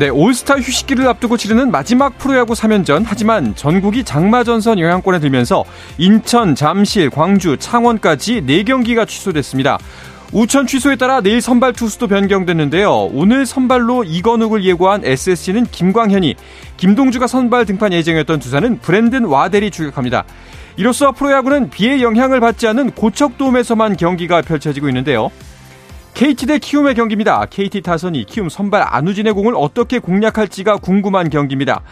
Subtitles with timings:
[0.00, 3.04] 네, 올스타 휴식기를 앞두고 치르는 마지막 프로야구 3연전.
[3.06, 5.62] 하지만 전국이 장마전선 영향권에 들면서
[5.98, 9.78] 인천, 잠실, 광주, 창원까지 4경기가 취소됐습니다.
[10.32, 13.10] 우천 취소에 따라 내일 선발 투수도 변경됐는데요.
[13.12, 16.34] 오늘 선발로 이건욱을 예고한 SSC는 김광현이,
[16.78, 20.24] 김동주가 선발 등판 예정이었던 두산은 브랜든 와델이 출격합니다.
[20.78, 25.30] 이로써 프로야구는 비의 영향을 받지 않는 고척돔에서만 경기가 펼쳐지고 있는데요.
[26.14, 27.46] KT 대 키움의 경기입니다.
[27.46, 31.82] KT 타선이 키움 선발 안우진의 공을 어떻게 공략할지가 궁금한 경기입니다.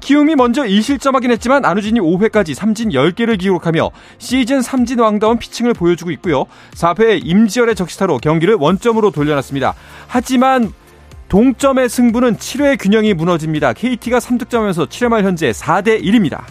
[0.00, 6.46] 키움이 먼저 1실점하긴 했지만 안우진이 5회까지 삼진 10개를 기록하며 시즌 삼진 왕다운 피칭을 보여주고 있고요.
[6.74, 9.74] 4회에 임지열의 적시타로 경기를 원점으로 돌려놨습니다.
[10.06, 10.72] 하지만
[11.28, 13.72] 동점의 승부는 7회 균형이 무너집니다.
[13.72, 16.44] KT가 3득점하면서 7회 말 현재 4대 1입니다.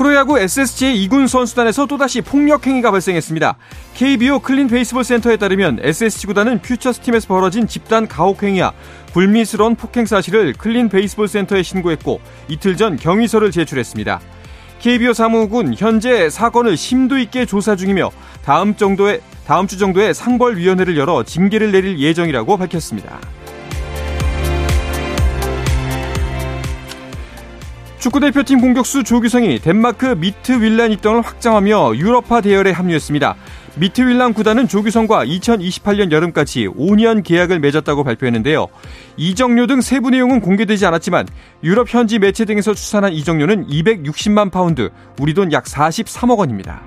[0.00, 3.58] 프로야구 SSG의 2군 선수단에서 또다시 폭력 행위가 발생했습니다.
[3.92, 8.72] KBO 클린 베이스볼 센터에 따르면 SSG 구단은 퓨처스팀에서 벌어진 집단 가혹 행위와
[9.12, 14.20] 불미스러운 폭행 사실을 클린 베이스볼 센터에 신고했고 이틀 전 경위서를 제출했습니다.
[14.78, 18.10] KBO 사무국은 현재 사건을 심도 있게 조사 중이며
[18.42, 23.20] 다음 정도의 다음 주 정도에 상벌 위원회를 열어 징계를 내릴 예정이라고 밝혔습니다.
[28.00, 33.36] 축구대표팀 공격수 조규성이 덴마크 미트윌란 입단을 확정하며 유럽파 대열에 합류했습니다.
[33.76, 38.68] 미트윌란 구단은 조규성과 2028년 여름까지 5년 계약을 맺었다고 발표했는데요.
[39.18, 41.28] 이적료 등 세부 내용은 공개되지 않았지만
[41.62, 44.90] 유럽 현지 매체 등에서 추산한 이적료는 260만 파운드,
[45.20, 46.80] 우리 돈 약 43억 원입니다.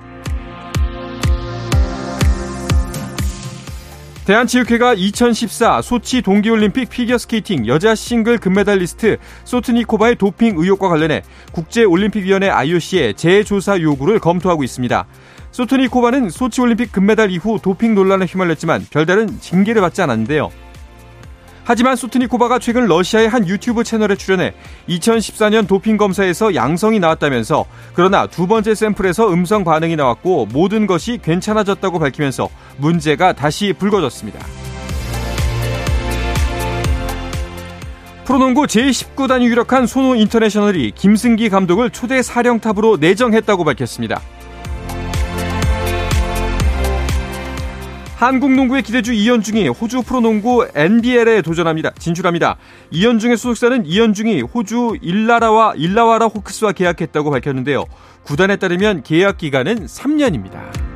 [4.26, 13.82] 대한체육회가 2014 소치 동계올림픽 피겨스케이팅 여자 싱글 금메달리스트 소트니코바의 도핑 의혹과 관련해 국제올림픽위원회 IOC의 재조사
[13.82, 15.06] 요구를 검토하고 있습니다.
[15.52, 20.52] 소트니코바는 소치올림픽 금메달 이후 도핑 논란에 휘말렸지만 별다른 징계를 받지 않았는데요.
[21.66, 24.54] 하지만 소트니코바가 최근 러시아의 한 유튜브 채널에 출연해
[24.90, 32.00] 2014년 도핑 검사에서 양성이 나왔다면서 그러나 두 번째 샘플에서 음성 반응이 나왔고 모든 것이 괜찮아졌다고
[32.00, 34.40] 밝히면서 문제가 다시 불거졌습니다.
[38.26, 44.22] 프로농구 제19단이 유력한 손호 인터내셔널이 김승기 감독을 초대 사령탑으로 내정했다고 밝혔습니다.
[48.16, 51.92] 한국 농구의 기대주 이현중이 호주 프로농구 NBL에 도전합니다.
[51.98, 52.58] 진출합니다.
[52.92, 57.86] 이현중의 소속사는 이현중이 호주 일라라와 일라와라 호크스와 계약했다고 밝혔는데요.
[58.24, 60.93] 구단에 따르면 계약 기간은 3년입니다.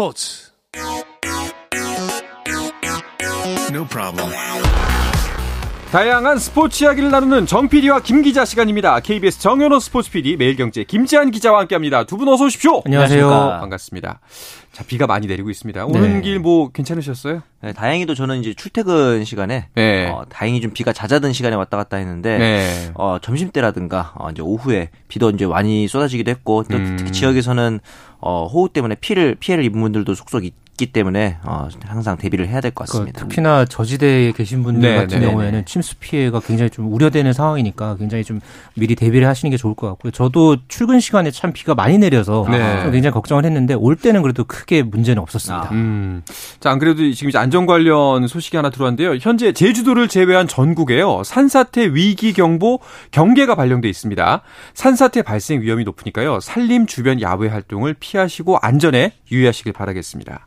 [0.00, 0.50] 스포츠
[3.70, 4.32] No problem.
[5.92, 9.00] 다양한 스포츠 이야기를 나누는 정 PD와 김 기자 시간입니다.
[9.00, 12.04] KBS 정현호 스포츠 PD, 매일경제 김지한 기자와 함께합니다.
[12.04, 12.80] 두 분 어서 오십시오.
[12.86, 13.28] 안녕하세요.
[13.60, 14.20] 반갑습니다.
[14.72, 15.84] 자, 비가 많이 내리고 있습니다.
[15.86, 16.20] 오는 네.
[16.20, 17.42] 길뭐 괜찮으셨어요?
[17.62, 20.06] 네, 다행히도 저는 이제 출퇴근 시간에 네.
[20.06, 22.90] 어, 다행히 좀 비가 잦아든 시간에 왔다 갔다 했는데 네.
[22.94, 26.96] 어, 점심 때라든가 어, 이제 오후에 비도 이제 많이 쏟아지기도 했고 또 음.
[26.96, 27.80] 특히 지역에서는
[28.20, 30.44] 어, 호우 때문에 피를 피해를 입은 분들도 속속
[30.80, 33.20] 있기 때문에 어, 항상 대비를 해야 될것 그 같습니다.
[33.20, 35.64] 그, 특히나 저지대에 계신 분들 네, 같은 네, 경우에는 네.
[35.66, 38.40] 침수 피해가 굉장히 좀 우려되는 상황이니까 굉장히 좀
[38.74, 40.10] 미리 대비를 하시는 게 좋을 것 같고요.
[40.10, 42.90] 저도 출근 시간에 참 비가 많이 내려서 네.
[42.90, 45.68] 굉장히 걱정을 했는데 올 때는 그래도 크게 문제는 없었습니다.
[45.68, 45.72] 아.
[45.72, 46.22] 음.
[46.60, 49.18] 자, 안 그래도 지금 이제 안전 관련 소식이 하나 들어왔는데요.
[49.20, 51.22] 현재 제주도를 제외한 전국에요.
[51.24, 52.80] 산사태 위기 경보
[53.10, 54.40] 경계가 발령돼 있습니다.
[54.72, 56.40] 산사태 발생 위험이 높으니까요.
[56.40, 60.46] 산림 주변 야외 활동을 피하시고 안전에 유의하시길 바라겠습니다.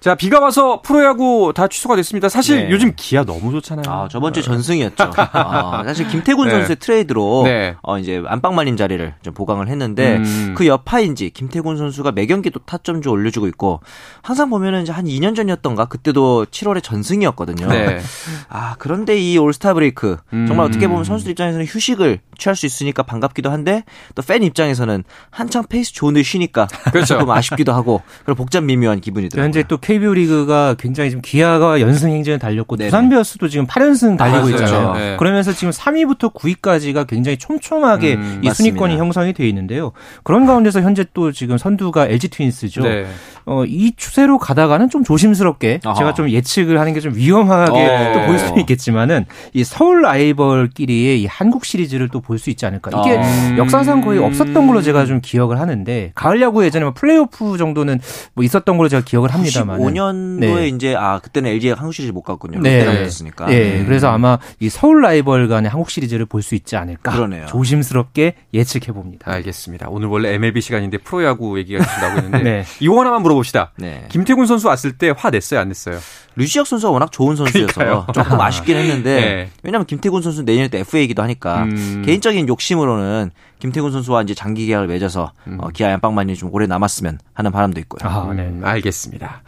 [0.00, 2.28] 자, 비가 와서 프로야구 다 취소가 됐습니다.
[2.28, 2.70] 사실 네.
[2.70, 3.84] 요즘 기아 너무 좋잖아요.
[3.88, 5.10] 아, 저번 주 전승이었죠.
[5.16, 6.54] 아, 사실 김태군 네.
[6.54, 7.74] 선수의 트레이드로 네.
[7.82, 10.54] 어, 이제 안방만인 자리를 좀 보강을 했는데 음.
[10.56, 13.80] 그 여파인지 김태군 선수가 매 경기 도 타점주 올려주고 있고
[14.22, 17.66] 항상 보면은 이제 한 2년 전이었던가 그때도 7월에 전승이었거든요.
[17.68, 18.00] 네.
[18.48, 20.68] 아, 그런데 이 올스타 브레이크 정말 음.
[20.68, 23.82] 어떻게 보면 선수들 입장에서는 휴식을 취할 수 있으니까 반갑기도 한데
[24.14, 27.14] 또 팬 입장에서는 한창 페이스 좋은데 쉬니까 그렇죠.
[27.18, 29.44] 조금 아쉽기도 하고 그런 복잡 미묘한 기분이 들어요.
[29.44, 32.90] 현재 또 KBO 리그가 굉장히 지금 기아가 연승 행진을 달렸고 네네.
[32.90, 34.94] 두산 베어스도 지금 8연승 달리고 아, 있잖아요.
[34.94, 35.16] 네.
[35.16, 39.92] 그러면서 지금 3위부터 9위까지가 굉장히 촘촘하게 음, 이 순위권이 형성이 돼 있는데요.
[40.24, 42.82] 그런 가운데서 현재 또 지금 선두가 LG 트윈스죠.
[42.82, 43.06] 네.
[43.44, 45.94] 어, 이 추세로 가다가는 좀 조심스럽게 아하.
[45.94, 48.12] 제가 좀 예측을 하는 게 좀 위험하게 어.
[48.14, 52.90] 또 볼 수는 있겠지만은 이 서울 라이벌끼리의 이 한국 시리즈를 또 볼 수 있지 않을까.
[53.00, 53.56] 이게 아.
[53.56, 58.00] 역사상 거의 없었던 걸로 제가 좀 기억을 하는데 가을 야구 예전에 뭐 플레이오프 정도는
[58.34, 59.75] 뭐 있었던 걸로 제가 기억을 합니다만.
[59.78, 60.68] 5년도에 네.
[60.68, 62.60] 이제 아 그때는 LG가 한국 시리즈 못 갔군요.
[62.60, 62.78] 네.
[62.84, 63.46] 롯데랑 했으니까.
[63.46, 63.80] 네.
[63.80, 63.86] 음.
[63.86, 67.12] 그래서 아마 이 서울 라이벌 간의 한국 시리즈를 볼 수 있지 않을까.
[67.12, 67.46] 그러네요.
[67.46, 69.30] 조심스럽게 예측해 봅니다.
[69.32, 69.88] 알겠습니다.
[69.88, 72.64] 오늘 원래 MLB 시간인데 프로야구 얘기가 계속 나오고 있는데 네.
[72.80, 73.72] 이거 하나만 물어봅시다.
[73.78, 74.04] 네.
[74.10, 75.98] 김태군 선수 왔을 때 화 냈어요, 안 냈어요?
[76.36, 78.06] 류지혁 선수가 워낙 좋은 선수여서 그러니까요.
[78.12, 79.50] 조금 아쉽긴 했는데 네.
[79.62, 82.02] 왜냐하면 김태군 선수 내년에 또 FA이기도 하니까 음.
[82.04, 85.56] 개인적인 욕심으로는 김태군 선수와 이제 장기 계약을 맺어서 음.
[85.60, 88.06] 어, 기아 양방만이 좀 오래 남았으면 하는 바람도 있고요.
[88.08, 89.42] 아, 네, 알겠습니다.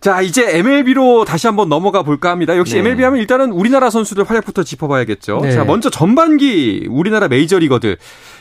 [0.00, 2.56] 자, 이제 MLB로 다시 한번 넘어가 볼까 합니다.
[2.56, 2.80] 역시 네.
[2.80, 5.40] MLB 하면 일단은 우리나라 선수들 활약부터 짚어봐야겠죠.
[5.42, 5.50] 네.
[5.50, 7.96] 자, 먼저 전반기 우리나라 메이저리거들.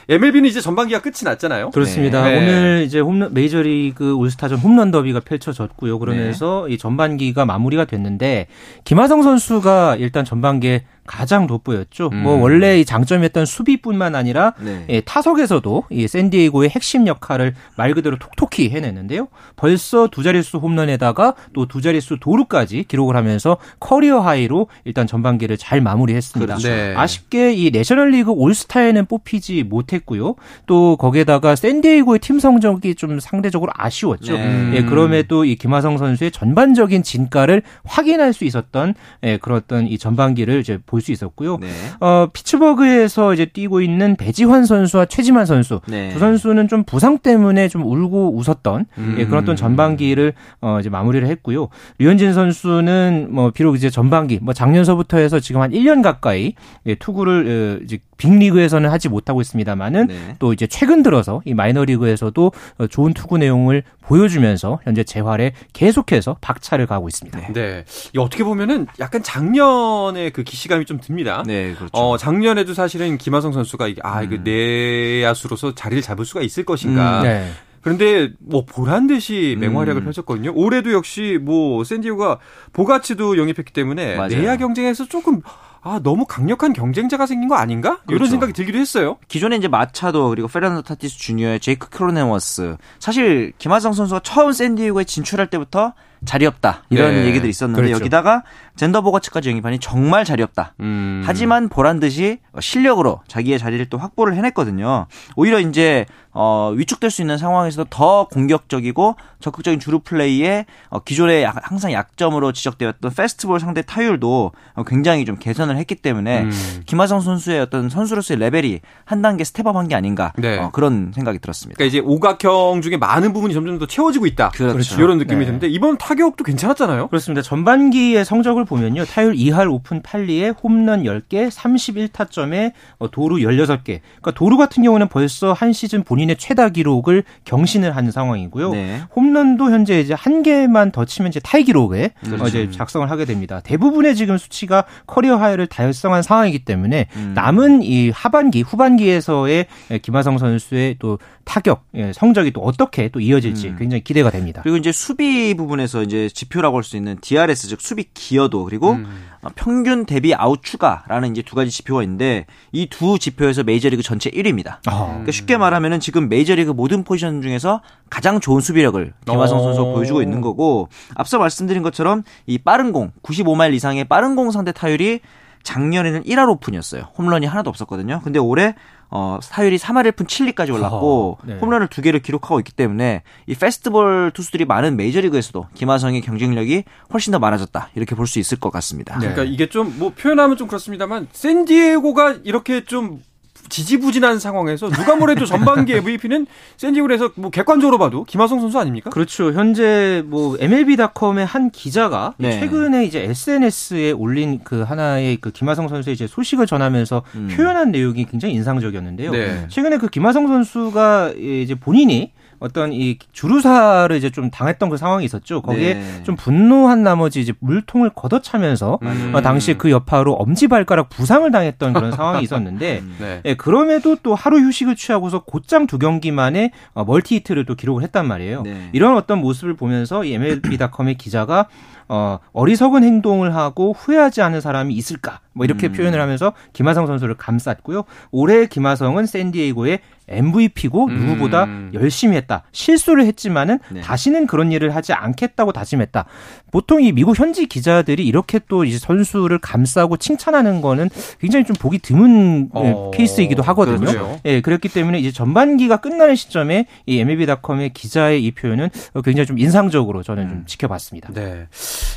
[0.09, 1.71] MLB는 이제 전반기가 끝이 났잖아요.
[1.71, 2.23] 그렇습니다.
[2.23, 2.37] 네.
[2.37, 5.99] 오늘 이제 홈런, 메이저리그 올스타전 홈런 더비가 펼쳐졌고요.
[5.99, 6.75] 그러면서 네.
[6.75, 8.47] 이 전반기가 마무리가 됐는데
[8.85, 12.09] 김하성 선수가 일단 전반기에 가장 돋보였죠.
[12.11, 12.23] 음.
[12.23, 14.85] 뭐 원래 이 장점이었던 수비뿐만 아니라 네.
[14.89, 19.29] 예, 타석에서도 이 샌디에이고의 핵심 역할을 말 그대로 톡톡히 해냈는데요.
[19.55, 25.81] 벌써 두 자릿수 홈런에다가 또 두 자릿수 도루까지 기록을 하면서 커리어 하이로 일단 전반기를 잘
[25.81, 26.55] 마무리했습니다.
[26.55, 26.67] 그렇죠.
[26.69, 26.93] 네.
[26.95, 30.35] 아쉽게 이 내셔널리그 올스타에는 뽑히지 못했고요.
[30.65, 34.33] 또 거기에다가 샌디에이고의 팀 성적이 좀 상대적으로 아쉬웠죠.
[34.33, 34.71] 네.
[34.75, 40.59] 예, 그럼에도 이 김하성 선수의 전반적인 진가를 확인할 수 있었던 예, 그런 어떤 이 전반기를
[40.59, 41.57] 이제 보볼 수 있었고요.
[41.57, 41.67] 네.
[41.99, 46.09] 어, 피츠버그에서 이제 뛰고 있는 배지환 선수와 최지만 선수 네.
[46.09, 49.15] 두 선수는 좀 부상 때문에 좀 울고 웃었던 음.
[49.19, 51.69] 예, 그런 어떤 전반기를 어, 이제 마무리를 했고요.
[51.99, 56.53] 류현진 선수는 뭐 비록 이제 전반기 뭐 작년서부터 해서 지금 한 1년 가까이
[56.85, 60.35] 예, 투구를 어, 이제 빅리그에서는 하지 못하고 있습니다만은 네.
[60.39, 66.87] 또 이제 최근 들어서 이 마이너리그에서도 어, 좋은 투구 내용을 보여주면서 현재 재활에 계속해서 박차를
[66.87, 67.53] 가고 있습니다.
[67.53, 67.85] 네.
[68.13, 71.43] 이 어떻게 보면은 약간 작년에 그 기시감이 좀 듭니다.
[71.45, 71.91] 네, 그렇죠.
[71.93, 74.43] 어, 작년에도 사실은 김하성 선수가 이게 아, 이거 음.
[74.43, 77.21] 내야수로서 자리를 잡을 수가 있을 것인가.
[77.21, 77.51] 음, 네.
[77.81, 80.05] 그런데 뭐 보란 듯이 맹활약을 음.
[80.05, 80.51] 펼쳤거든요.
[80.53, 82.39] 올해도 역시 뭐 샌디오가
[82.73, 84.29] 보가츠도 영입했기 때문에 맞아요.
[84.29, 85.41] 내야 경쟁에서 조금
[85.87, 87.99] 아 너무 강력한 경쟁자가 생긴 거 아닌가?
[88.05, 88.15] 그렇죠.
[88.15, 89.17] 이런 생각이 들기도 했어요.
[89.29, 95.49] 기존에 이제 마차도 그리고 페르난도 타티스 주니어에 제이크 크로넨워스 사실 김하성 선수가 처음 샌디에고에 진출할
[95.49, 95.93] 때부터
[96.25, 97.25] 자리 없다 이런 네.
[97.25, 97.99] 얘기들이 있었는데 그렇죠.
[97.99, 98.43] 여기다가
[98.75, 100.73] 잰더 보가츠까지 영입하니 정말 자리 없다.
[100.79, 101.23] 음.
[101.25, 105.07] 하지만 보란 듯이 실력으로 자기의 자리를 또 확보를 해냈거든요.
[105.35, 106.05] 오히려 이제
[106.39, 112.51] 어, 위축될 수 있는 상황에서도 더 공격적이고 적극적인 주루 플레이에 어, 기존에 약, 항상 약점으로
[112.51, 116.81] 지적되었던 패스트볼 상대 타율도 어, 굉장히 좀 개선을 했기 때문에 음.
[116.85, 120.59] 김하성 선수의 어떤 선수로서의 레벨이 한 단계 step up한 게 아닌가 네.
[120.59, 121.77] 어, 그런 생각이 들었습니다.
[121.77, 124.49] 그러니까 이제 오각형 중에 많은 부분이 점점 더 채워지고 있다.
[124.49, 125.01] 그렇죠.
[125.01, 125.45] 이런 느낌이 네.
[125.45, 127.09] 드는데 이번 타격도 괜찮았잖아요.
[127.09, 127.41] 그렇습니다.
[127.41, 129.03] 전반기의 성적을 보면요.
[129.03, 133.99] 타율 2할 5푼 8리에 홈런 10개, 31타점에 어, 도루 16개.
[133.99, 138.71] 그러니까 도루 같은 경우는 벌써 한 시즌 본인의 최다 기록을 경신을 한 상황이고요.
[138.71, 139.01] 네.
[139.17, 142.47] 홈런도 현재 이제 한 개만 더 치면 이제 타이 기록에 어, 그렇죠.
[142.47, 143.59] 이제 작성을 하게 됩니다.
[143.59, 147.33] 대부분의 지금 수치가 career high를 달성한 상황이기 때문에 음.
[147.35, 149.65] 남은 이 하반기, 후반기에서의
[150.01, 153.75] 김하성 선수의 또 타격 예, 성적이 또 어떻게 또 이어질지 음.
[153.79, 154.59] 굉장히 기대가 됩니다.
[154.63, 159.05] 그리고 이제 수비 부분에서 이제 지표라고 할 수 있는 DRS 즉 수비 기여도 그리고 음.
[159.41, 164.29] 어, 평균 대비 아웃 추가라는 이제 두 가지 지표가 있는데 이 두 지표에서 메이저리그 전체
[164.29, 164.77] 1위입니다.
[164.87, 165.05] 아.
[165.07, 170.41] 그러니까 쉽게 말하면은 지금 메이저리그 모든 포지션 중에서 가장 좋은 수비력을 김하성 선수가 보여주고 있는
[170.41, 175.21] 거고 앞서 말씀드린 것처럼 이 빠른 공 95마일 이상의 빠른 공 상대 타율이
[175.63, 177.09] 작년에는 1할 오픈이었어요.
[177.17, 178.21] 홈런이 하나도 없었거든요.
[178.23, 178.73] 근데 올해
[179.09, 181.57] 어, 타율이 3할 1푼 7리까지 올랐고 네.
[181.59, 186.83] 홈런을 두 개를 기록하고 있기 때문에 이 페스티벌 투수들이 많은 메이저리그에서도 김하성의 경쟁력이
[187.13, 189.17] 훨씬 더 많아졌다 이렇게 볼 수 있을 것 같습니다.
[189.19, 189.29] 네.
[189.31, 193.21] 그러니까 이게 좀 뭐 표현하면 좀 그렇습니다만 샌디에고가 이렇게 좀
[193.69, 196.47] 지지부진한 상황에서 누가 뭐래도 전반기 MVP는
[196.77, 199.09] 샌디에고에서 뭐 객관적으로 봐도 김하성 선수 아닙니까?
[199.09, 199.51] 그렇죠.
[199.53, 202.59] 현재 뭐 MLB.com의 한 기자가 네.
[202.59, 207.49] 최근에 이제 SNS에 올린 그 하나의 그 김하성 선수의 이제 소식을 전하면서 음.
[207.55, 209.31] 표현한 내용이 굉장히 인상적이었는데요.
[209.31, 209.65] 네.
[209.69, 215.61] 최근에 그 김하성 선수가 이제 본인이 어떤 이 주루사를 이제 좀 당했던 그 상황이 있었죠.
[215.61, 216.23] 거기에 네.
[216.23, 219.31] 좀 분노한 나머지 이제 물통을 걷어차면서 음.
[219.33, 223.15] 어, 당시 그 여파로 엄지발가락 부상을 당했던 그런 상황이 있었는데 음.
[223.19, 223.41] 네.
[223.45, 228.03] 예, 그럼에도 또 하루 휴식을 취하고서 곧장 두 경기 만에 어, 멀티 히트를 또 기록을
[228.03, 228.63] 했단 말이에요.
[228.63, 228.89] 네.
[228.93, 231.67] 이런 어떤 모습을 보면서 이 MLB.com의 기자가
[232.09, 235.39] 어, 어리석은 행동을 하고 후회하지 않은 사람이 있을까?
[235.53, 235.93] 뭐 이렇게 음.
[235.93, 238.03] 표현을 하면서 김하성 선수를 감쌌고요.
[238.31, 239.99] 올해 김하성은 샌디에이고의
[240.29, 241.91] MVP고 누구보다 음.
[241.93, 242.63] 열심히 했다.
[242.73, 244.01] 실수를 했지만은 네.
[244.01, 246.25] 다시는 그런 일을 하지 않겠다고 다짐했다.
[246.71, 251.09] 보통 이 미국 현지 기자들이 이렇게 또 이제 선수를 감싸고 칭찬하는 거는
[251.39, 253.11] 굉장히 좀 보기 드문 어.
[253.13, 253.99] 케이스이기도 하거든요.
[253.99, 254.39] 그렇죠.
[254.45, 258.89] 예, 그렇기 때문에 이제 전반기가 끝나는 시점에 이 MLB.com의 기자의 이 표현은
[259.23, 260.49] 굉장히 좀 인상적으로 저는 음.
[260.49, 261.31] 좀 지켜봤습니다.
[261.33, 261.67] 네.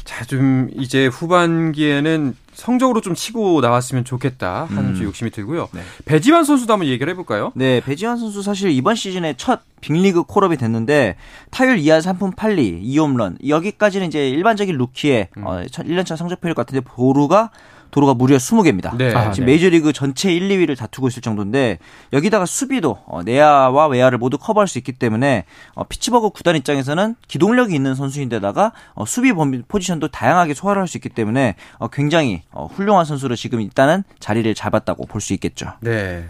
[0.05, 5.03] 자, 좀 이제 후반기에는 성적으로 좀 치고 나왔으면 좋겠다 하는 음.
[5.03, 5.69] 욕심이 들고요.
[5.73, 5.81] 네.
[6.05, 7.53] 배지환 선수도 한번 얘기를 해볼까요?
[7.55, 11.17] 네, 배지환 선수 사실 이번 시즌에 첫 빅리그 콜업이 됐는데
[11.51, 15.47] 타율 2할 3푼 8리 2홈런 여기까지는 이제 일반적인 루키의 음.
[15.47, 17.51] 어, 1년차 성적표일 것 같은데 보루가
[17.91, 18.97] 도로가 무려 20개입니다.
[18.97, 19.15] 네.
[19.15, 19.53] 아, 지금 네.
[19.53, 21.79] 메이저리그 전체 1, 2위를 다투고 있을 정도인데
[22.13, 25.45] 여기다가 수비도 어, 내야와 외야를 모두 커버할 수 있기 때문에
[25.75, 31.09] 어, 피츠버그 구단 입장에서는 기동력이 있는 선수인데다가 어, 수비 포지션도 다양하게 소화를 할 수 있기
[31.09, 35.73] 때문에 어, 굉장히 어, 훌륭한 선수로 지금 일단은 자리를 잡았다고 볼 수 있겠죠.
[35.81, 36.27] 네.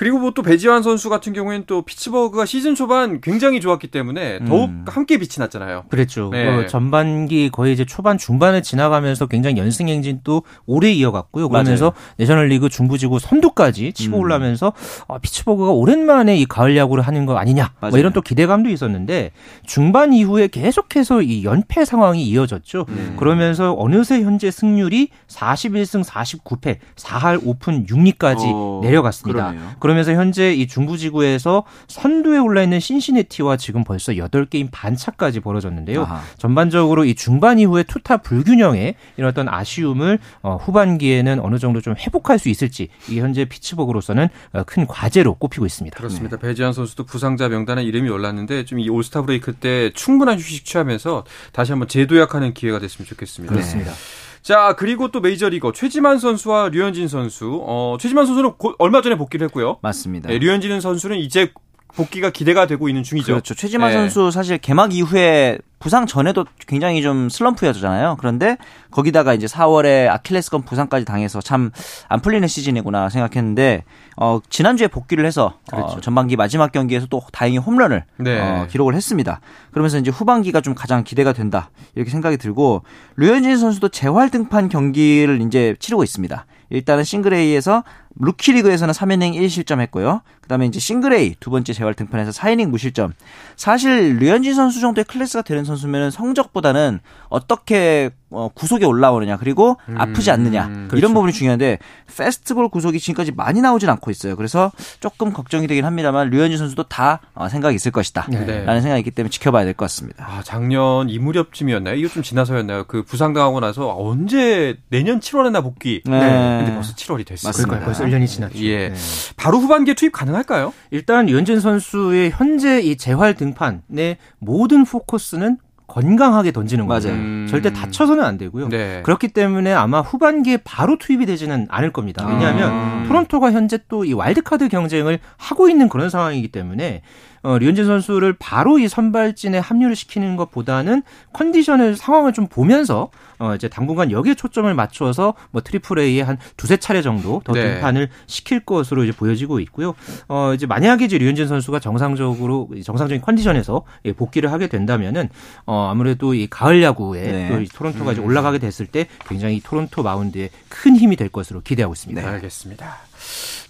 [0.00, 4.70] 그리고 뭐 또 배지환 선수 같은 경우에는 또 피츠버그가 시즌 초반 굉장히 좋았기 때문에 더욱
[4.70, 4.84] 음.
[4.88, 5.84] 함께 빛이 났잖아요.
[5.88, 6.30] 그랬죠.
[6.32, 6.46] 네.
[6.46, 11.48] 어, 전반기 거의 이제 초반 중반을 지나가면서 굉장히 연승 행진도 오래 이어갔고요.
[11.48, 12.14] 그러면서 맞아요.
[12.18, 14.20] 내셔널리그 중부지구 선두까지 치고 음.
[14.22, 14.72] 올라면서
[15.08, 17.72] 어, 피츠버그가 오랜만에 이 가을 야구를 하는 거 아니냐.
[17.80, 19.32] 뭐 이런 또 기대감도 있었는데
[19.66, 22.86] 중반 이후에 계속해서 이 연패 상황이 이어졌죠.
[22.88, 23.16] 음.
[23.18, 29.52] 그러면서 어느새 현재 승률이 41승 49패 4할 5푼 6리까지 어, 내려갔습니다.
[29.52, 29.70] 그러네요.
[29.90, 36.02] 그러면서 현재 이 중부지구에서 선두에 올라 있는 신시내티와 지금 벌써 8게임 반차까지 벌어졌는데요.
[36.02, 36.22] 아하.
[36.38, 42.38] 전반적으로 이 중반 이후에 투타 불균형에 이런 어떤 아쉬움을 어, 후반기에는 어느 정도 좀 회복할
[42.40, 45.96] 수 있을지 이 현재 피츠버그로서는 어, 큰 과제로 꼽히고 있습니다.
[45.96, 46.36] 그렇습니다.
[46.36, 46.48] 네.
[46.48, 51.72] 배지한 선수도 부상자 명단에 이름이 올랐는데 좀 이 올스타 브레이크 때 충분한 휴식 취하면서 다시
[51.72, 53.52] 한번 재도약하는 기회가 됐으면 좋겠습니다.
[53.52, 53.90] 그렇습니다.
[53.92, 53.96] 네.
[54.42, 57.60] 자, 그리고 또 메이저리거 최지만 선수와 류현진 선수.
[57.62, 59.78] 어, 최지만 선수는 고, 얼마 전에 복귀를 했고요.
[59.82, 60.28] 맞습니다.
[60.28, 61.52] 네, 류현진 선수는 이제
[61.96, 63.32] 복귀가 기대가 되고 있는 중이죠.
[63.32, 63.54] 그렇죠.
[63.54, 63.94] 최지만 네.
[63.96, 68.16] 선수 사실 개막 이후에 부상 전에도 굉장히 좀 슬럼프였잖아요.
[68.18, 68.58] 그런데
[68.90, 71.70] 거기다가 이제 4월에 아킬레스건 부상까지 당해서 참
[72.08, 73.84] 안 풀리는 시즌이구나 생각했는데
[74.16, 75.96] 어 지난주에 복귀를 해서 어, 그렇죠.
[75.96, 78.40] 어, 전반기 마지막 경기에서 또 다행히 홈런을 네.
[78.40, 79.40] 어, 기록을 했습니다.
[79.70, 82.82] 그러면서 이제 후반기가 좀 가장 기대가 된다 이렇게 생각이 들고
[83.16, 86.46] 류현진 선수도 재활 등판 경기를 이제 치르고 있습니다.
[86.70, 87.82] 일단은 싱글레이에서
[88.16, 90.22] 루키리그에서는 3이닝 1실점 했고요.
[90.40, 93.12] 그다음에 이제 싱글레이 두 번째 재활 등판에서 4이닝 무실점.
[93.56, 100.30] 사실 류현진 선수 정도의 클래스가 되는 선수면 성적보다는 어떻게 어, 구속에 올라오느냐 그리고 음, 아프지
[100.30, 100.96] 않느냐 음, 그렇죠.
[100.98, 101.78] 이런 부분이 중요한데
[102.16, 104.36] 페스티벌 구속이 지금까지 많이 나오진 않고 있어요.
[104.36, 108.26] 그래서 조금 걱정이 되긴 합니다만 류현진 선수도 다 어, 생각이 있을 것이다.
[108.30, 108.64] 네.
[108.64, 110.24] 라는 생각이 있기 때문에 지켜봐야 될 것 같습니다.
[110.28, 111.94] 아, 작년 이 무렵쯤이었나요?
[111.96, 112.84] 이거 좀 지나서였나요?
[112.84, 116.02] 그 부상당하고 나서 언제 내년 7월에나 복귀.
[116.04, 116.20] 네.
[116.20, 116.58] 네.
[116.58, 117.48] 근데 벌써 7월이 됐어요.
[117.48, 117.84] 맞습니다.
[118.00, 118.58] 벌써 1년이 지났죠.
[118.64, 118.88] 예.
[118.90, 118.94] 네.
[119.36, 120.72] 바로 후반기에 투입 가능할까요?
[120.90, 127.08] 일단 류현진 선수의 현재 이 재활 등판의 모든 포커스는 건강하게 던지는 거죠.
[127.08, 127.48] 음.
[127.50, 128.68] 절대 다쳐서는 안 되고요.
[128.68, 129.02] 네.
[129.02, 132.24] 그렇기 때문에 아마 후반기에 바로 투입이 되지는 않을 겁니다.
[132.28, 133.04] 왜냐하면 아.
[133.08, 137.02] 토론토가 현재 또 이 와일드카드 경쟁을 하고 있는 그런 상황이기 때문에
[137.42, 143.68] 어, 류현진 선수를 바로 이 선발진에 합류를 시키는 것보다는 컨디션을 상황을 좀 보면서 어, 이제
[143.68, 147.74] 당분간 여기에 초점을 맞춰서 뭐 triple A에 한 두세 차례 정도 더 네.
[147.74, 149.94] 등판을 시킬 것으로 이제 보여지고 있고요.
[150.28, 155.30] 어, 이제 만약에 이제 류현진 선수가 정상적으로 정상적인 컨디션에서 예, 복귀를 하게 된다면은
[155.64, 157.48] 어, 아무래도 이 가을 야구에 네.
[157.48, 158.26] 또 토론토가 이제 음.
[158.26, 162.20] 올라가게 됐을 때 굉장히 토론토 마운드에 큰 힘이 될 것으로 기대하고 있습니다.
[162.20, 163.09] 네, 알겠습니다.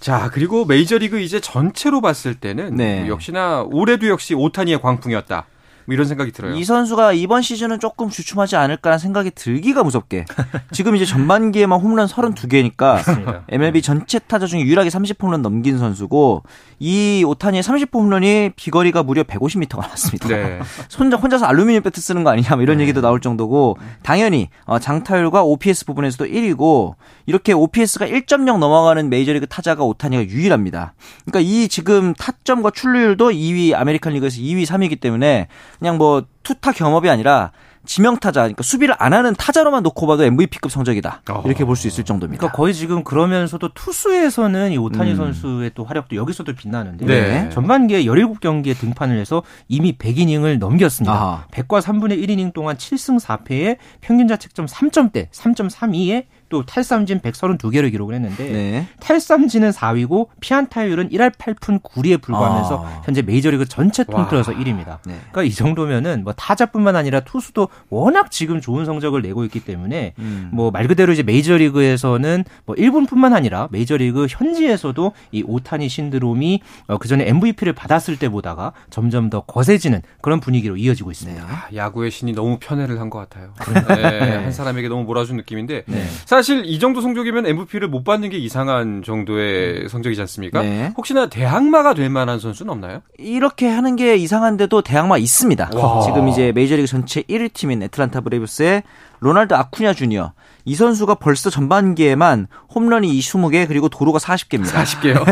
[0.00, 3.06] 자, 그리고 메이저리그 이제 전체로 봤을 때는 네.
[3.08, 5.46] 역시나 올해도 역시 오타니의 광풍이었다.
[5.90, 6.54] 뭐 이런 생각이 들어요.
[6.54, 10.24] 이 선수가 이번 시즌은 조금 주춤하지 않을까라는 생각이 들기가 무섭게.
[10.70, 13.00] 지금 이제 전반기에만 홈런 32개니까
[13.50, 16.44] MLB 전체 타자 중에 유일하게 30홈런 넘긴 선수고
[16.78, 20.28] 이 오타니의 30호 홈런이 비거리가 무려 150m가 나왔습니다.
[20.28, 20.60] 네.
[20.96, 22.84] 혼자 혼자서 알루미늄 배트 쓰는 거 아니냐 뭐 이런 네.
[22.84, 26.94] 얘기도 나올 정도고 당연히 어, 장타율과 OPS 부분에서도 1위고
[27.26, 30.94] 이렇게 OPS가 1.0 넘어가는 메이저리그 타자가 오타니가 유일합니다.
[31.24, 35.48] 그러니까 이 지금 타점과 출루율도 2위 아메리칸 리그에서 2위 3위이기 때문에
[35.80, 37.50] 그냥 뭐 투타 겸업이 아니라
[37.86, 41.22] 지명타자, 그러니까 수비를 안 하는 타자로만 놓고 봐도 MVP급 성적이다.
[41.46, 42.38] 이렇게 볼 수 있을 정도입니다.
[42.40, 45.16] 그러니까 거의 지금 그러면서도 투수에서는 이 오타니 음.
[45.16, 47.48] 선수의 또 활약도 여기서도 빛나는데 네.
[47.48, 51.12] 전반기에 17경기에 등판을 해서 이미 100이닝을 넘겼습니다.
[51.12, 51.46] 아하.
[51.52, 58.44] 100과 3분의 1이닝 동안 7승 4패에 평균 자책점 3점대, 3.32에 또 탈삼진 132개를 기록을 했는데
[58.52, 58.86] 네.
[58.98, 63.02] 탈삼진은 4위고 피안타율은 1할 8푼 9리에 불과하면서 아.
[63.04, 64.98] 현재 메이저리그 전체 통틀어서 1위입니다.
[65.06, 65.14] 네.
[65.30, 70.50] 그러니까 이 정도면은 뭐 타자뿐만 아니라 투수도 워낙 지금 좋은 성적을 내고 있기 때문에 음.
[70.52, 77.28] 뭐말 그대로 이제 메이저리그에서는 뭐 1분뿐만 아니라 메이저리그 현지에서도 이 오타니 신드롬이 어, 그 전에
[77.28, 81.46] MVP를 받았을 때보다가 점점 더 거세지는 그런 분위기로 이어지고 있습니다.
[81.70, 81.76] 네.
[81.76, 83.52] 야구의 신이 너무 편애를 한 것 같아요.
[83.96, 84.36] 네.
[84.36, 86.04] 한 사람에게 너무 몰아준 느낌인데 네.
[86.40, 90.62] 사실 이 정도 성적이면 MVP를 못 받는 게 이상한 정도의 성적이지 않습니까?
[90.62, 90.90] 네.
[90.96, 93.02] 혹시나 대항마가 될 만한 선수는 없나요?
[93.18, 95.70] 이렇게 하는 게 이상한데도 대항마 있습니다.
[95.74, 96.00] 와.
[96.00, 98.84] 지금 이제 메이저리그 전체 1위 팀인 애틀란타 브레이브스의
[99.20, 100.32] 로날드 아쿠냐 주니어
[100.64, 104.66] 이 선수가 벌써 전반기에만 홈런이 20개 그리고 도로가 40개입니다.
[104.66, 105.24] 40개요?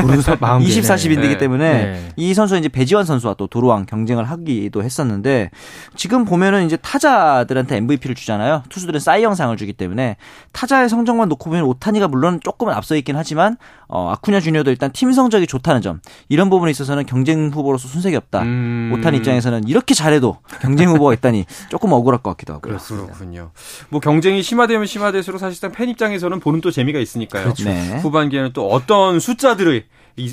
[0.62, 1.38] 20, 40인되기 네.
[1.38, 2.08] 때문에 네.
[2.16, 5.50] 이 선수는 이제 배지원 선수와 또 도로왕 경쟁을 하기도 했었는데
[5.94, 8.62] 지금 보면은 이제 타자들한테 MVP를 주잖아요.
[8.68, 10.16] 투수들은 싸이 영상을 주기 때문에
[10.52, 15.12] 타자의 성적만 놓고 보면 오타니가 물론 조금은 앞서 있긴 하지만 어, 아쿠냐 주니어도 일단 팀
[15.12, 18.42] 성적이 좋다는 점 이런 부분에 있어서는 경쟁 후보로서 순색이 없다.
[18.42, 18.92] 음...
[18.94, 22.76] 오타니 입장에서는 이렇게 잘해도 경쟁 후보가 있다니 조금 억울할 것 같기도 하고요.
[22.78, 23.50] 그렇군요.
[23.88, 27.44] 뭐 경쟁이 심화되면 심화될수록 사실상 팬 입장에서는 보는 또 재미가 있으니까요.
[27.44, 27.64] 그렇죠.
[27.64, 27.98] 네.
[28.00, 29.84] 후반기에는 또 어떤 숫자들을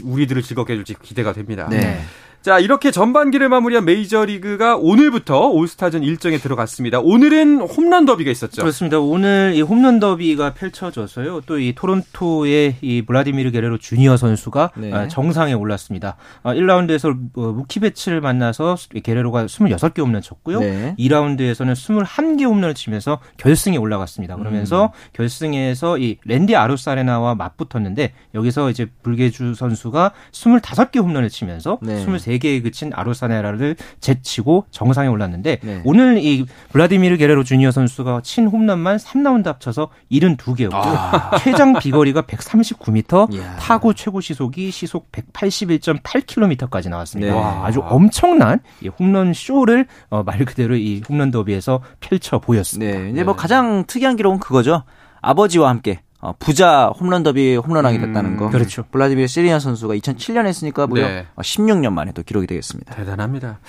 [0.03, 1.67] 우리들을 즐겁게 해줄지 기대가 됩니다.
[1.69, 2.01] 네.
[2.45, 6.99] 자, 이렇게 전반기를 마무리한 메이저리그가 오늘부터 올스타전 일정에 들어갔습니다.
[6.99, 8.61] 오늘은 홈런 더비가 있었죠.
[8.61, 8.99] 그렇습니다.
[8.99, 11.41] 오늘 이 홈런 더비가 펼쳐져서요.
[11.47, 14.93] 또 이 토론토의 이 블라디미르 게레로 주니어 선수가 네.
[14.93, 16.17] 아, 정상에 올랐습니다.
[16.43, 20.59] 1라운드에서 아, 뭐 무키 베츠를 만나서 게레로가 26개 홈런 쳤고요.
[20.59, 20.95] 네.
[20.99, 24.35] 2라운드에서는 21개 홈런을 치면서 결승에 올라갔습니다.
[24.35, 25.09] 그러면서 음.
[25.13, 32.05] 결승에서 이 랜디 아루사레나와 맞붙었는데 여기서 이제 불개주 선수가 25개 홈런을 치면서 네.
[32.05, 35.81] 23개 4개에 그친 아로사네라를 제치고 정상에 올랐는데 네.
[35.83, 41.37] 오늘 이 블라디미르 게레로 주니어 선수가 친 홈런만 3라운드 합쳐서 72개였고 아.
[41.39, 43.55] 최장 비거리가 139m, 이야.
[43.57, 47.33] 타구 최고 시속이 시속 181.8km까지 나왔습니다.
[47.33, 47.39] 네.
[47.63, 52.99] 아주 엄청난 이 홈런 쇼를 어, 말 그대로 이 홈런 더비에서 펼쳐 보였습니다.
[52.99, 53.09] 네.
[53.11, 53.41] 이제 뭐 네.
[53.41, 54.83] 가장 특이한 기록은 그거죠.
[55.21, 58.49] 아버지와 함께 어, 부자 홈런 더비 홈런왕이 됐다는 음, 거.
[58.49, 58.83] 그렇죠.
[58.89, 61.27] 블라디미르 시리안 선수가 2007년 했으니까 무려 네.
[61.37, 62.95] 16년 만에 또 기록이 되겠습니다.
[62.95, 63.59] 대단합니다.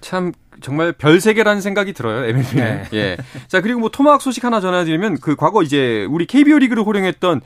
[0.00, 2.24] 참 정말 별 세계라는 생각이 들어요.
[2.24, 2.54] MLB는.
[2.54, 2.88] 네.
[2.94, 3.16] 예.
[3.46, 7.42] 자 그리고 뭐 토막 소식 하나 전해드리면 그 과거 이제 우리 KBO 리그를 호령했던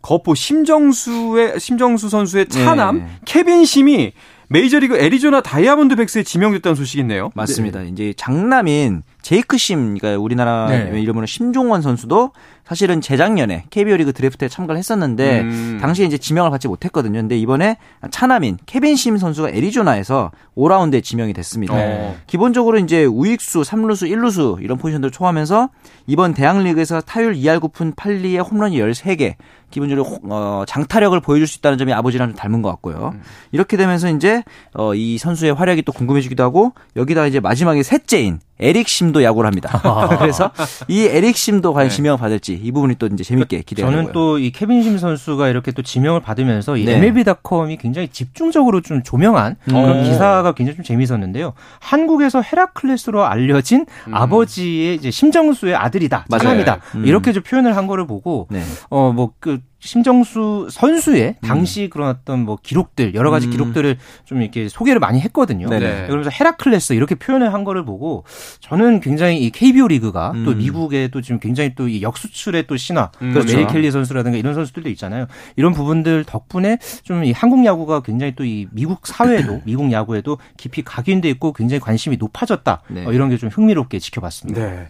[0.00, 3.08] 거포 심정수의 심정수 선수의 차남 네.
[3.26, 4.12] 케빈 심이
[4.48, 7.30] 메이저리그 애리조나 다이아몬드 백스에 지명됐다는 소식이 있네요.
[7.34, 7.80] 맞습니다.
[7.80, 7.88] 네.
[7.88, 11.00] 이제 장남인 제이크 심, 그러니까 우리나라 네.
[11.00, 12.32] 이름으로 심종원 선수도
[12.68, 15.78] 사실은 재작년에 KBO 리그 드래프트에 참가를 했었는데 음.
[15.80, 17.18] 당시에 이제 지명을 받지 못했거든요.
[17.18, 17.78] 근데 이번에
[18.10, 21.72] 차남인 케빈 심 선수가 애리조나에서 5라운드에 지명이 됐습니다.
[21.74, 22.16] 어.
[22.26, 25.70] 기본적으로 이제 우익수, 3루수, 1루수 이런 포지션들을 초하면서
[26.06, 29.36] 이번 대학리그에서 타율 2할 9푼 8리에 홈런이 13개,
[29.70, 33.12] 기본적으로 어, 장타력을 보여줄 수 있다는 점이 아버지랑 좀 닮은 것 같고요.
[33.14, 33.22] 음.
[33.50, 34.42] 이렇게 되면서 이제
[34.74, 39.80] 어, 이 선수의 활약이 또 궁금해지기도 하고 여기다 이제 마지막에 셋째인 에릭 심도 야구를 합니다.
[40.18, 40.50] 그래서
[40.88, 41.94] 이 에릭 심도 과연 네.
[41.94, 45.72] 지명을 받을지 이 부분이 또 이제 재밌게 기대가 저는 또 이 케빈 심 선수가 이렇게
[45.72, 46.96] 또 지명을 받으면서 이 네.
[46.96, 49.72] MLB.com이 굉장히 집중적으로 좀 조명한 음.
[49.72, 51.52] 그런 기사가 굉장히 좀 재미있었는데요.
[51.80, 54.14] 한국에서 헤라클레스로 알려진 음.
[54.14, 57.06] 아버지의 이제 심정수의 아들이다, 장남이다 음.
[57.06, 58.62] 이렇게 좀 표현을 한 거를 보고 네.
[58.90, 61.46] 어뭐그 심정수 선수의 음.
[61.46, 61.90] 당시 음.
[61.90, 63.52] 그런 어떤 뭐 기록들 여러 가지 음.
[63.52, 65.68] 기록들을 좀 이렇게 소개를 많이 했거든요.
[65.68, 66.06] 네네.
[66.06, 68.24] 그러면서 헤라클레스 이렇게 표현을 한 거를 보고
[68.60, 70.44] 저는 굉장히 이 KBO 리그가 음.
[70.44, 73.32] 또 미국에 또 지금 굉장히 또 이 역수출의 또 신화, 음.
[73.32, 73.56] 그렇죠.
[73.56, 75.26] 메릴 켈리 선수라든가 이런 선수들도 있잖아요.
[75.56, 80.82] 이런 부분들 덕분에 좀 이 한국 야구가 굉장히 또 이 미국 사회도 미국 야구에도 깊이
[80.82, 82.82] 각인돼 있고 굉장히 관심이 높아졌다.
[82.88, 83.06] 네.
[83.06, 84.60] 어, 이런 게 좀 흥미롭게 지켜봤습니다.
[84.60, 84.88] 네.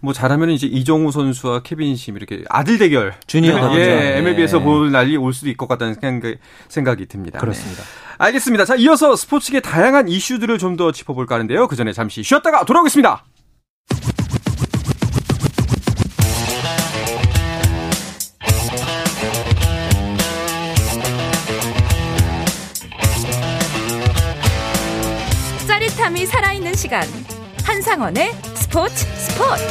[0.00, 5.16] 뭐 잘하면 이제 이정우 선수와 케빈 심 이렇게 아들 대결 주니어 예, MLB에서 볼 날이
[5.16, 5.96] 올 수도 있을 것 같다는
[6.68, 7.38] 생각이 듭니다.
[7.38, 7.82] 그렇습니다.
[7.82, 7.88] 네.
[8.18, 8.64] 알겠습니다.
[8.64, 11.68] 자, 이어서 스포츠계 다양한 이슈들을 좀 더 짚어볼까 하는데요.
[11.68, 13.24] 그 전에 잠시 쉬었다가 돌아오겠습니다.
[25.66, 27.02] 짜릿함이 살아있는 시간.
[27.64, 29.62] 한상원의 스포츠 스포츠.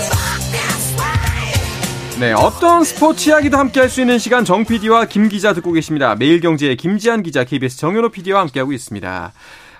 [2.20, 6.16] 네, 어떤 스포츠 이야기도 함께 할 수 있는 시간 정 PD와 김 기자 듣고 계십니다.
[6.16, 9.34] 매일경제의 김지한 기자, KBS 정현호 PD와 함께하고 있습니다.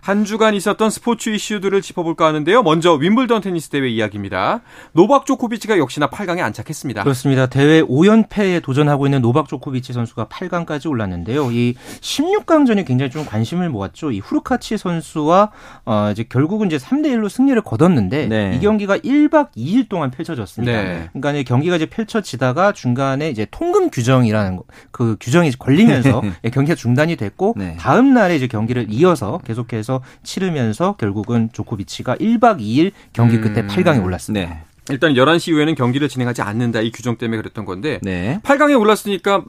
[0.06, 2.62] 한 주간 있었던 스포츠 이슈들을 짚어볼까 하는데요.
[2.62, 4.62] 먼저 윈블던 테니스 대회 이야기입니다.
[4.92, 7.02] 노박 조코비치가 역시나 8강에 안착했습니다.
[7.02, 7.48] 그렇습니다.
[7.48, 11.50] 대회 5연패에 도전하고 있는 노박 조코비치 선수가 8강까지 올랐는데요.
[11.50, 14.12] 이 16강전이 굉장히 좀 관심을 모았죠.
[14.12, 15.50] 이 후르카치 선수와
[15.86, 18.54] 어 이제 결국은 이제 3대 1로 승리를 거뒀는데 네.
[18.56, 20.84] 이 경기가 1박 2일 동안 펼쳐졌습니다.
[20.84, 21.10] 네.
[21.14, 24.60] 그러니까 이제 경기가 이제 펼쳐지다가 중간에 이제 통금 규정이라는
[24.92, 26.22] 그 규정이 걸리면서
[26.54, 27.76] 경기가 중단이 됐고 네.
[27.80, 33.68] 다음 날에 이제 경기를 이어서 계속해서 경기에서 치르면서 결국은 조코비치가 1박 2일 경기 끝에 음.
[33.68, 34.50] 8강에 올랐습니다.
[34.50, 34.64] 네.
[34.90, 38.40] 일단 11시 이후에는 경기를 진행하지 않는다 이 규정 때문에 그랬던 건데 네.
[38.44, 39.44] 8강에 올랐으니까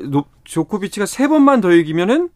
[0.44, 2.30] 조코비치가 3번만 더 이기면은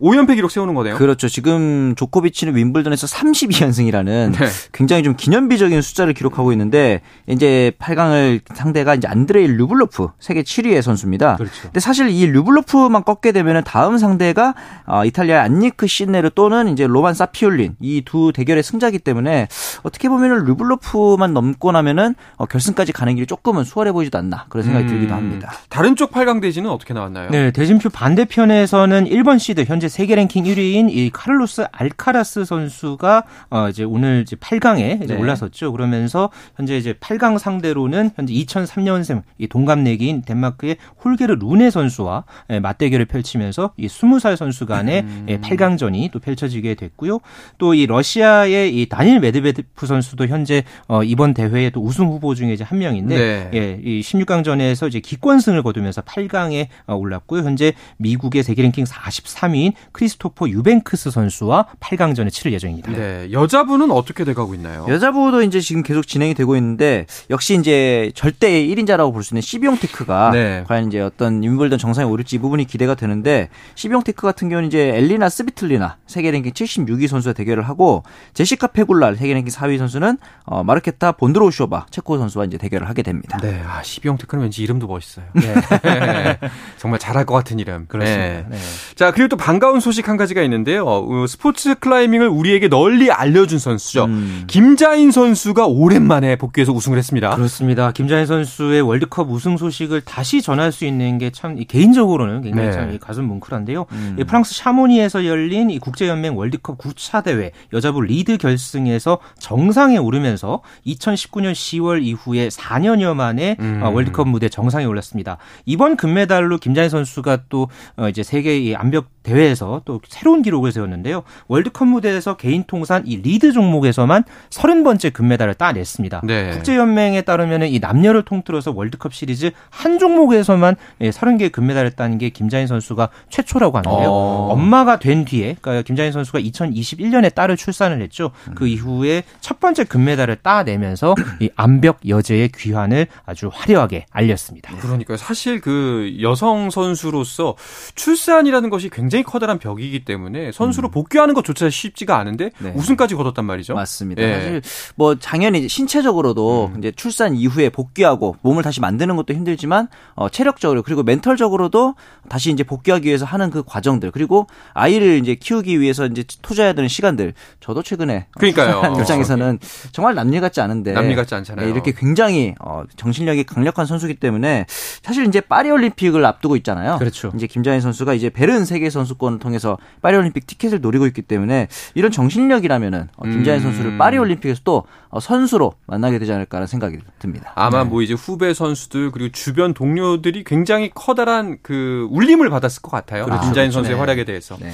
[0.00, 0.96] 5연패 기록 세우는 거네요.
[0.96, 1.28] 그렇죠.
[1.28, 4.46] 지금 조코비치는 윈블던에서 32연승이라는 네.
[4.72, 11.36] 굉장히 좀 기념비적인 숫자를 기록하고 있는데 이제 8강을 상대가 이제 안드레이 류블로프 세계 7위의 선수입니다.
[11.36, 11.52] 그렇죠.
[11.62, 14.54] 근데 사실 이 류블로프만 꺾게 되면은 다음 상대가
[14.86, 19.46] 어, 이탈리아 안니크 시네르 또는 이제 로만 사피올린 이 두 대결의 승자기 때문에
[19.82, 24.86] 어떻게 보면은 류블로프만 넘고 나면은 어, 결승까지 가는 길이 조금은 수월해 보이지도 않나 그런 생각이
[24.86, 25.52] 음, 들기도 합니다.
[25.68, 27.28] 다른 쪽 8강 대진은 어떻게 나왔나요?
[27.30, 33.82] 네, 대진표 반대편에서는 1번 시드 현재 세계 랭킹 1위인 이 카를로스 알카라스 선수가 어 이제
[33.84, 35.20] 오늘 이제 8강에 이제 네.
[35.20, 35.72] 올라섰죠.
[35.72, 43.06] 그러면서 현재 이제 8강 상대로는 현재 2003년생 이 동갑내기인 덴마크의 홀게르 루네 선수와 예, 맞대결을
[43.06, 45.26] 펼치면서 이 20살 선수 간의 음.
[45.42, 47.20] 8강전이 예, 또 펼쳐지게 됐고요.
[47.58, 52.52] 또 이 러시아의 이 다닐 메드베프 선수도 현재 어 이번 대회의 또 우승 후보 중에
[52.52, 53.50] 이제 한 명인데 네.
[53.54, 57.42] 예, 이 16강전에서 이제 기권승을 거두면서 8강에 어, 올랐고요.
[57.42, 62.92] 현재 미국의 세계 랭킹 43위인 크리스토퍼 유뱅크스 선수와 8강전을 치를 예정입니다.
[62.92, 64.86] 네, 여자부는 어떻게 돼가고 있나요?
[64.88, 70.30] 여자부도 이제 지금 계속 진행이 되고 있는데 역시 이제 절대 1인자라고 볼 수 있는 시비옹테크가
[70.34, 70.64] 네.
[70.66, 75.28] 과연 이제 어떤 윔블던 정상에 오를지 이 부분이 기대가 되는데 시비옹테크 같은 경우는 이제 엘리나
[75.28, 78.02] 스비톨리나 세계 랭킹 76위 선수와 대결을 하고
[78.34, 83.38] 제시카 페굴라 세계 랭킹 4위 선수는 어, 마르케타 본드로우쇼바 체코 선수와 이제 대결을 하게 됩니다.
[83.42, 85.26] 네, 아, 시비옹테크는 왠지 이름도 멋있어요.
[85.34, 85.54] 네.
[86.78, 87.86] 정말 잘할 것 같은 이름.
[87.86, 88.22] 그렇습니다.
[88.22, 88.46] 네.
[88.48, 88.58] 네.
[88.96, 90.84] 자, 그리고 또 반가운 소식 한 가지가 있는데요.
[90.84, 94.06] 어, 스포츠 클라이밍을 우리에게 널리 알려준 선수죠.
[94.06, 94.44] 음.
[94.48, 97.36] 김자인 선수가 오랜만에 복귀해서 우승을 했습니다.
[97.36, 97.92] 그렇습니다.
[97.92, 102.72] 김자인 선수의 월드컵 우승 소식을 다시 전할 수 있는 게 참 개인적으로는 굉장히 네.
[102.72, 103.86] 참 가슴 뭉클한데요.
[103.92, 104.16] 음.
[104.26, 112.02] 프랑스 샤모니에서 열린 이 국제연맹 월드컵 9차 대회 여자부 리드 결승에서 정상에 오르면서 2019년 10월
[112.02, 113.80] 이후에 4년여 만에 음.
[113.82, 115.38] 어, 월드컵 무대 정상에 올랐습니다.
[115.66, 121.22] 이번 금메달로 김자인 선수가 또 어, 이제 세계 암벽 대회에서 또 새로운 기록을 세웠는데요.
[121.48, 126.22] 월드컵 무대에서 개인 통산 이 리드 종목에서만 30번째 금메달을 따냈습니다.
[126.24, 126.50] 네.
[126.52, 132.66] 국제연맹에 따르면 이 남녀를 통틀어서 월드컵 시리즈 한 종목에서만 30개 의 금메달을 따는 게 김자인
[132.66, 134.08] 선수가 최초라고 하는데요.
[134.10, 134.48] 어.
[134.52, 138.30] 엄마가 된 뒤에 그러니까 김자인 선수가 2021년에 딸을 출산을 했죠.
[138.54, 144.74] 그 이후에 첫 번째 금메달을 따내면서 이 암벽 여제의 귀환을 아주 화려하게 알렸습니다.
[144.80, 147.56] 그러니까 사실 그 여성 선수로서
[147.94, 150.90] 출산이라는 것이 굉장히 커다란 벽이기 때문에 선수로 음.
[150.90, 152.72] 복귀하는 것조차 쉽지가 않은데 네.
[152.74, 153.74] 우승까지 거뒀단 말이죠.
[153.74, 154.22] 맞습니다.
[154.22, 154.34] 네.
[154.34, 154.62] 사실
[154.94, 156.78] 뭐 당연히 신체적으로도 음.
[156.78, 161.94] 이제 출산 이후에 복귀하고 몸을 다시 만드는 것도 힘들지만 어, 체력적으로 그리고 멘털적으로도
[162.28, 166.88] 다시 이제 복귀하기 위해서 하는 그 과정들 그리고 아이를 이제 키우기 위해서 이제 투자해야 되는
[166.88, 168.96] 시간들 저도 최근에 그러니까요.
[169.00, 169.58] 입장에서는
[169.92, 171.66] 정말 남일 같지 않은데 남일 같지 않잖아요.
[171.66, 174.66] 네, 이렇게 굉장히 어, 정신력이 강력한 선수기 때문에
[175.02, 176.98] 사실 이제 파리 올림픽을 앞두고 있잖아요.
[176.98, 177.32] 그렇죠.
[177.34, 182.10] 이제 김자인 선수가 이제 베른 세계 선수권을 통해서 파리 올림픽 티켓을 노리고 있기 때문에 이런
[182.10, 183.62] 정신력이라면은 어, 김자인 음.
[183.64, 187.52] 선수를 파리 올림픽에서 또 어, 선수로 만나게 되지 않을까라는 생각이 듭니다.
[187.54, 187.90] 아마 네.
[187.90, 193.24] 뭐 이제 후배 선수들 그리고 주변 동료들이 굉장히 커다란 그 울림을 받았을 것 같아요.
[193.24, 193.42] 그렇죠.
[193.42, 194.00] 김자인 선수의 네.
[194.00, 194.56] 활약에 대해서.
[194.58, 194.70] 네.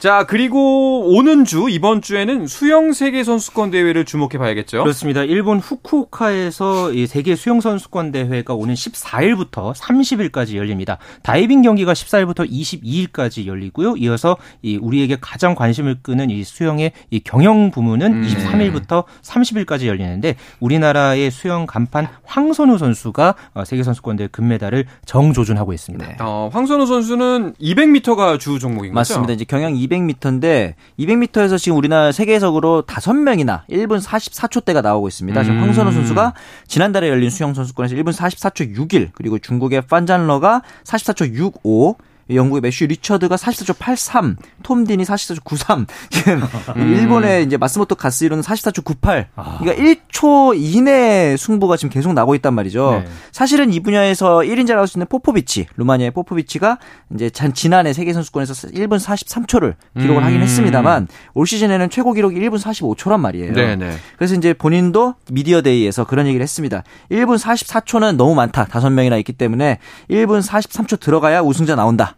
[0.00, 4.82] 자, 그리고 오는 주, 이번 주에는 수영 세계 선수권 대회를 주목해 봐야겠죠.
[4.82, 5.24] 그렇습니다.
[5.24, 10.96] 일본 후쿠오카에서 이 세계 수영 선수권 대회가 오는 14일부터 30일까지 열립니다.
[11.22, 13.96] 다이빙 경기가 14일부터 22일까지 열리고요.
[13.98, 18.26] 이어서 이 우리에게 가장 관심을 끄는 이 수영의 이 경영 부문은 음.
[18.26, 26.06] 23일부터 30일까지 열리는데 우리나라의 수영 간판 황선우 선수가 어, 세계 선수권 대회 금메달을 정조준하고 있습니다.
[26.06, 26.16] 네.
[26.20, 28.94] 어, 황선우 선수는 200m가 주 종목인 거죠?
[28.94, 29.34] 맞습니다.
[29.34, 35.42] 이제 경영 200m인데 200m에서 지금 우리나라 세계적으로 5명이나 1분 44초대가 나오고 있습니다.
[35.42, 35.62] 지금 음.
[35.62, 36.34] 황선우 선수가
[36.66, 41.96] 지난달에 열린 수영 선수권에서 1분 44초 6일 그리고 중국의 판잔러가 44초 65
[42.34, 46.42] 영국의 매슈 리처드가 44초 83, 톰 딘이 44초 93, 지금
[46.76, 46.94] 음.
[46.94, 49.28] 일본의 이제 마쓰모토 가쓰히로는 44초 98.
[49.36, 49.58] 아.
[49.60, 53.02] 그러니까 1초 이내 승부가 지금 계속 나고 있단 말이죠.
[53.04, 53.10] 네.
[53.32, 56.78] 사실은 이 분야에서 1인자라고 할 수 있는 포포비치, 루마니아의 포포비치가
[57.14, 60.26] 이제 지난해 세계 선수권에서 1분 43초를 기록을 음.
[60.26, 63.52] 하긴 했습니다만 올 시즌에는 최고 기록이 1분 45초란 말이에요.
[63.54, 63.76] 네네.
[63.76, 63.96] 네.
[64.16, 66.82] 그래서 이제 본인도 미디어 데이에서 그런 얘기를 했습니다.
[67.10, 68.64] 1분 44초는 너무 많다.
[68.66, 69.78] 다섯 명이나 있기 때문에
[70.10, 72.16] 1분 43초 들어가야 우승자 나온다.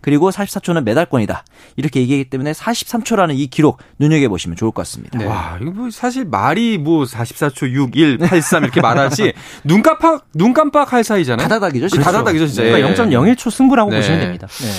[0.00, 1.44] 그리고 44초는 메달권이다.
[1.76, 5.18] 이렇게 얘기하기 때문에 43초라는 이 기록 눈여겨보시면 좋을 것 같습니다.
[5.18, 5.26] 네.
[5.26, 9.32] 와, 이거 뭐 사실 말이 뭐 44초 6, 1, 83 이렇게 말하지
[9.64, 11.48] 눈 깜빡, 눈 깜빡 할 사이잖아요.
[11.48, 11.86] 다다닥이죠.
[11.88, 12.02] 그렇죠.
[12.02, 12.62] 다다닥이죠, 진짜.
[12.62, 13.96] 그러니까 0.01초 승부라고 네.
[13.96, 14.46] 보시면 됩니다.
[14.46, 14.70] 네.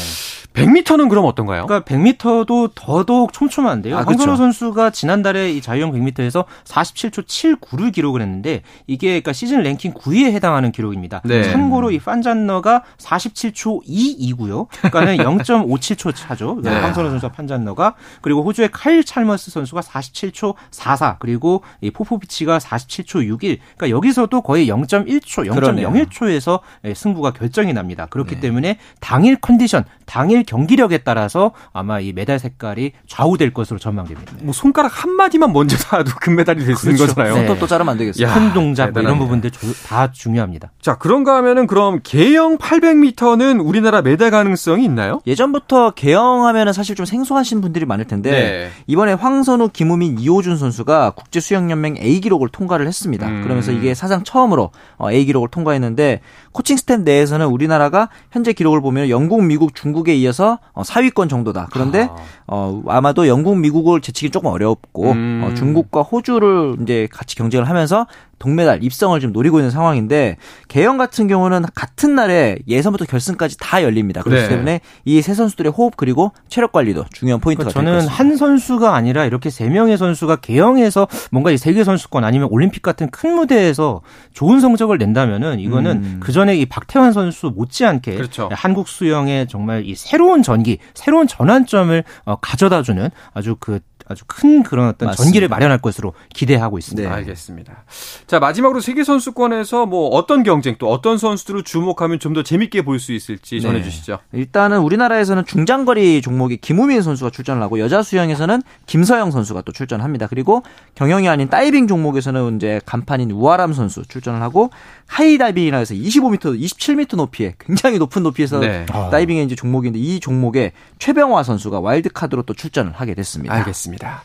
[0.54, 1.66] 100m는 그럼 어떤가요?
[1.66, 3.98] 그러니까 100m도 더더욱 촘촘한데요.
[3.98, 9.94] 아, 황선우 선수가 지난달에 이 자유형 100m에서 47초 79를 기록을 했는데 이게 그러니까 시즌 랭킹
[9.94, 11.22] 9위에 해당하는 기록입니다.
[11.24, 11.44] 네.
[11.44, 14.68] 참고로 이 판잔너가 47초 2이고요.
[14.92, 16.60] 그러니까 는 0.57초 차죠.
[16.62, 16.70] 네.
[16.70, 23.60] 황선우 선수와 판잔너가 그리고 호주의 카일 찰머스 선수가 47초 44 그리고 이 포포비치가 47초 61.
[23.78, 26.62] 그러니까 여기서도 거의 0.1초, 0.01초에서
[26.96, 28.08] 승부가 결정이 납니다.
[28.10, 28.42] 그렇기 네.
[28.42, 34.34] 때문에 당일 컨디션, 당일 경기력에 따라서 아마 이 메달 색깔이 좌우될 것으로 전망됩니다.
[34.42, 37.16] 뭐 손가락 한 마디만 먼저 닿아도 금메달이 될수 있는 그렇죠.
[37.16, 37.36] 거잖아요.
[37.36, 37.70] 손톱도 네.
[37.70, 38.28] 자르면 안 되겠어요.
[38.34, 39.52] 큰 동작 뭐 이런 부분들
[39.88, 40.72] 다 중요합니다.
[40.82, 45.22] 자, 그런가 하면은 그럼 개영 800m는 우리나라 메달 가능성이 있나 요?
[45.26, 48.70] 예전부터 개영하면은 사실 좀 생소하신 분들이 많을 텐데 네.
[48.88, 53.28] 이번에 황선우, 김우민, 이호준 선수가 국제 수영 연맹 A 기록을 통과를 했습니다.
[53.28, 53.42] 음.
[53.44, 59.10] 그러면서 이게 사상 처음으로 어, A 기록을 통과했는데 코칭 스태프 내에서는 우리나라가 현재 기록을 보면
[59.10, 61.68] 영국, 미국, 중국에 이어서 4위권 어, 정도다.
[61.72, 62.16] 그런데 아.
[62.48, 65.42] 어, 아마도 영국, 미국을 제치기 조금 어렵고 음.
[65.44, 68.08] 어, 중국과 호주를 이제 같이 경쟁을 하면서
[68.42, 74.22] 동메달 입상을 좀 노리고 있는 상황인데 계영 같은 경우는 같은 날에 예선부터 결승까지 다 열립니다.
[74.24, 74.50] 그렇기 네.
[74.50, 79.26] 때문에 이 세 선수들의 호흡 그리고 체력 관리도 중요한 포인트가 그러니까 저는 한 선수가 아니라
[79.26, 84.02] 이렇게 세 명의 선수가 계영에서 뭔가 이 세계 선수권 아니면 올림픽 같은 큰 무대에서
[84.34, 86.20] 좋은 성적을 낸다면은 이거는 음.
[86.22, 88.50] 그 전에 이 박태환 선수 못지않게 그렇죠.
[88.52, 94.90] 한국 수영의 정말 이 새로운 전기, 새로운 전환점을 어, 가져다주는 아주 그 아주 큰 그런
[94.90, 95.24] 어떤 맞습니다.
[95.24, 97.08] 전기를 마련할 것으로 기대하고 있습니다.
[97.08, 97.16] 네.
[97.16, 97.86] 알겠습니다.
[98.32, 102.98] 자, 마지막으로 세계 선수권에서 뭐 어떤 경쟁 또 어떤 선수들을 주목하면 좀 더 재밌게 볼
[102.98, 103.60] 수 있을지 네.
[103.60, 104.20] 전해 주시죠.
[104.32, 110.28] 일단은 우리나라에서는 중장거리 종목이 김우민 선수가 출전을 하고 여자 수영에서는 김서영 선수가 또 출전합니다.
[110.28, 110.64] 그리고
[110.96, 114.70] 경영이 아닌 다이빙 종목에서는 이제 간판인 우아람 선수 출전을 하고
[115.08, 118.86] 하이다이빙이라 해서 25m, 27m 높이에 굉장히 높은 높이에서 네.
[118.86, 123.54] 다이빙의 이제 종목인데 이 종목에 최병화 선수가 와일드카드로 또 출전을 하게 됐습니다.
[123.56, 124.24] 알겠습니다.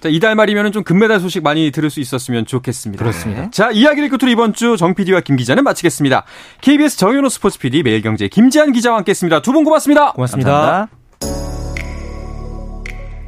[0.00, 3.02] 자, 이달 말이면 좀 금메달 소식 많이 들을 수 있었으면 좋겠습니다.
[3.04, 3.50] 그렇습니다.
[3.50, 6.24] 자, 이야기를 끝으로 이번 주 정 PD와 김 기자는 마치겠습니다.
[6.62, 9.42] KBS 정현호 스포츠 PD, 매일경제 김지한 기자와 함께 했습니다.
[9.42, 10.12] 두 분 고맙습니다.
[10.12, 10.50] 고맙습니다.
[10.50, 10.96] 감사합니다.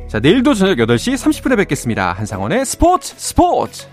[0.08, 2.12] 자, 내일도 저녁 8시 30분에 뵙겠습니다.
[2.12, 3.86] 한상원의 스포츠 스포츠!